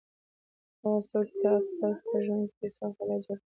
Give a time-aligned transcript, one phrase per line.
[0.81, 1.49] هغه څوک چې
[1.79, 3.47] تاسو په ژوند کې یې سخت حالات جوړ کړل.